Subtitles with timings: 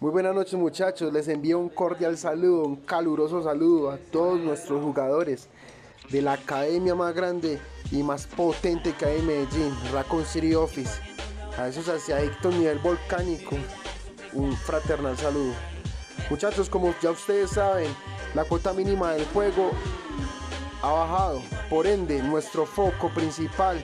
[0.00, 4.80] Muy buenas noches muchachos, les envío un cordial saludo, un caluroso saludo a todos nuestros
[4.80, 5.48] jugadores
[6.10, 7.58] de la academia más grande
[7.90, 11.00] y más potente que hay en Medellín, Raccoon City Office.
[11.58, 13.56] A esos adictos nivel volcánico,
[14.34, 15.52] un fraternal saludo.
[16.30, 17.92] Muchachos, como ya ustedes saben,
[18.36, 19.72] la cuota mínima del juego
[20.80, 23.82] ha bajado, por ende nuestro foco principal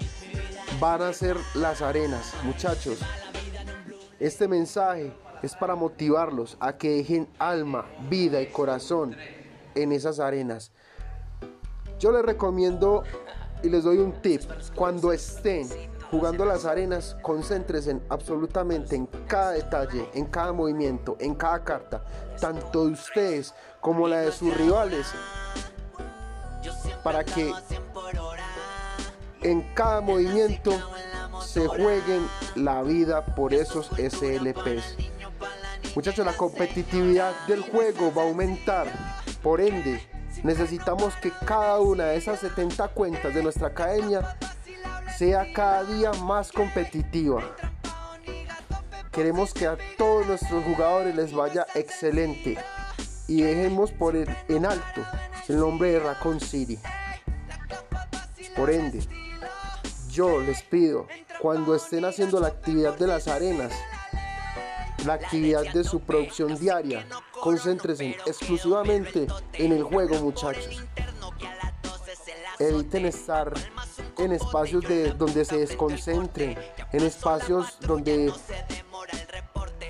[0.78, 2.34] van a ser las arenas.
[2.44, 3.00] Muchachos,
[4.20, 5.12] este mensaje
[5.44, 9.14] es para motivarlos a que dejen alma, vida y corazón
[9.74, 10.72] en esas arenas.
[11.98, 13.02] Yo les recomiendo
[13.62, 14.42] y les doy un tip.
[14.74, 15.68] Cuando estén
[16.10, 22.04] jugando las arenas, concéntrense absolutamente en cada detalle, en cada movimiento, en cada carta,
[22.40, 25.06] tanto de ustedes como la de sus rivales,
[27.02, 27.52] para que
[29.42, 30.72] en cada movimiento
[31.42, 35.13] se jueguen la vida por esos SLPs.
[35.94, 38.88] Muchachos, la competitividad del juego va a aumentar.
[39.42, 40.00] Por ende,
[40.42, 44.36] necesitamos que cada una de esas 70 cuentas de nuestra academia
[45.16, 47.42] sea cada día más competitiva.
[49.12, 52.58] Queremos que a todos nuestros jugadores les vaya excelente
[53.28, 55.00] y dejemos por el, en alto
[55.48, 56.76] el nombre de Raccoon City.
[58.56, 58.98] Por ende,
[60.10, 61.06] yo les pido,
[61.40, 63.72] cuando estén haciendo la actividad de las arenas,
[65.04, 67.06] la actividad de su producción diaria.
[67.40, 70.82] Concéntrense exclusivamente en el juego, muchachos.
[72.58, 73.52] Eviten estar
[74.18, 76.56] en espacios de, donde se desconcentren,
[76.92, 78.32] en espacios donde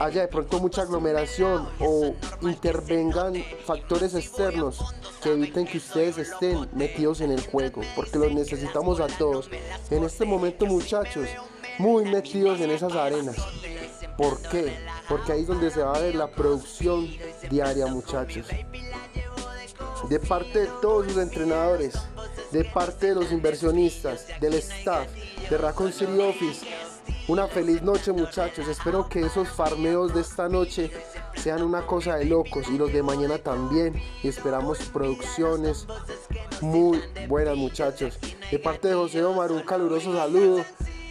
[0.01, 7.21] haya de pronto mucha aglomeración o intervengan factores externos que eviten que ustedes estén metidos
[7.21, 9.51] en el juego, porque los necesitamos a todos.
[9.91, 11.29] En este momento, muchachos,
[11.79, 13.37] muy metidos en esas arenas.
[14.17, 14.77] ¿Por qué?
[15.09, 17.09] Porque ahí es donde se va a ver la producción
[17.51, 18.47] diaria, muchachos.
[20.09, 21.95] De parte de todos los entrenadores,
[22.53, 25.09] de parte de los inversionistas, del staff,
[25.51, 26.67] de Raccoon City Office,
[27.27, 28.69] una feliz noche muchachos.
[28.69, 30.91] Espero que esos farmeos de esta noche
[31.35, 33.95] sean una cosa de locos y los de mañana también.
[34.23, 35.87] Y esperamos producciones
[36.61, 38.19] muy buenas muchachos.
[38.51, 40.65] De parte de José Omar, un caluroso saludo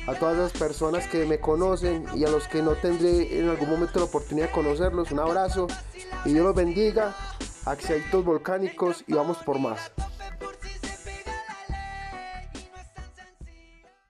[0.08, 3.70] a todas las personas que me conocen y a los que no tendré en algún
[3.70, 5.12] momento la oportunidad de conocerlos.
[5.12, 5.68] Un abrazo
[6.26, 7.16] y Dios los bendiga.
[7.66, 9.92] Axiaitos volcánicos y vamos por más.